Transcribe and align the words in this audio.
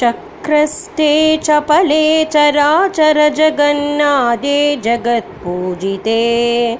चक्रस्ते 0.00 1.36
चपले 1.36 2.24
चराचरजगन्नादे 2.24 4.76
जगत्पूजिते। 4.76 6.78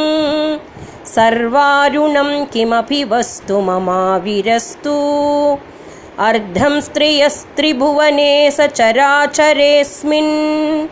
सर्वारुणं 1.15 2.31
किमपि 2.53 3.01
वस्तु 3.13 3.57
ममाविरस्तु 3.69 4.97
अर्धं 6.21 6.81
स्त्रियस्त्रिभुवने 6.81 8.51
सचराचरेऽस्मिन् 8.51 10.89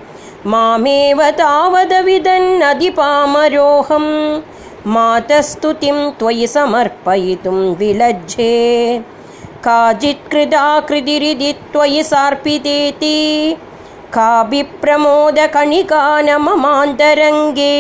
मामेव 0.52 1.20
तावदविदन्नधिपामरोऽहं 1.40 4.06
मातस्तुतिं 4.94 5.98
त्वयि 6.20 6.48
समर्पयितुं 6.48 7.60
विलज्झे 7.76 8.56
काचित्कृदाकृतिरिति 9.66 11.52
त्वयि 11.74 12.04
सार्पितेति। 12.04 13.18
काभिप्रमोदकणिका 14.14 16.02
न 16.22 16.36
ममान्तरङ्गे 16.42 17.78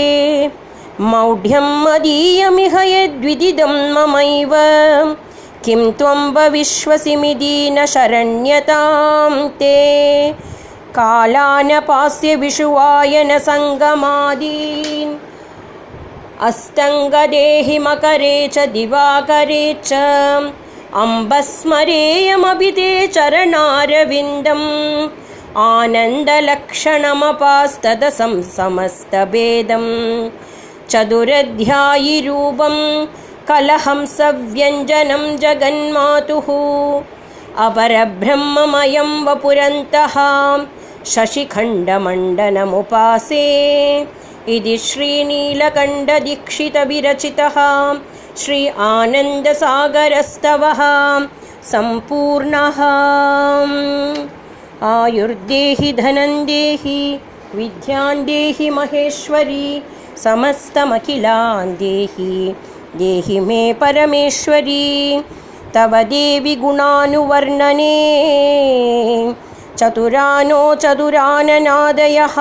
मौढ्यं 1.12 1.68
मदीयमिह 1.84 2.76
यद्विदिदं 2.94 3.74
ममैव। 3.94 4.54
किं 5.66 5.82
त्वं 6.00 6.20
भविष्वसिमिति 6.34 7.56
न 7.72 7.86
शरण्यतां 7.94 9.34
ते 9.60 9.76
कालानपास्य 10.96 12.32
विषुवायन 12.42 13.32
सङ्गमादीन् 13.48 15.14
अस्तङ्गदेहि 16.48 17.78
मकरे 17.86 18.38
च 18.54 18.56
दिवाकरे 18.76 19.66
च 19.88 19.90
अम्बस्मरेयमपि 21.04 22.70
ते 22.78 22.90
चरणारविन्दम्। 23.16 24.68
आनन्दलक्षणमपास्तदसं 25.66 28.34
समस्तभेदं 28.58 29.86
चतुरध्यायिरूपं 30.92 32.76
कलहंसव्यञ्जनं 33.50 35.24
जगन्मातुः। 35.44 36.48
अपरब्रह्ममयं 37.66 39.10
वपुरन्तः 39.26 40.16
शशिखण्डमण्डनमुपासे। 41.14 43.46
इति 44.56 44.76
श्रीनीलकण्ठदीक्षितविरचितः 44.78 47.56
श्री 48.42 48.62
आनन्दसागरस्तवः 48.88 50.82
सम्पूर्णः। 51.72 52.80
आयुर्देहि 54.86 55.90
धनं 56.00 56.34
देहि 56.46 57.00
विद्यान् 57.56 58.26
देहि 58.26 58.70
महेश्वरी 58.70 59.82
समस्तमखिलान् 60.24 61.76
देहि 61.80 62.34
देहि 62.98 63.40
मे 63.48 63.62
परमेश्वरी 63.82 64.86
तव 65.76 65.94
देवि 66.12 66.56
गुणानुवर्णने 66.56 67.98
चतुरानो 69.80 70.64
चतुराननादयः। 70.76 72.36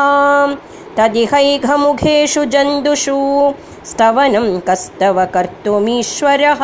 तदिहैघमुखेषु 0.97 2.45
जन्तुषु 2.55 3.19
स्तवनं 3.91 4.61
कस्तव 4.69 5.25
कर्तुमीश्वरः 5.35 6.63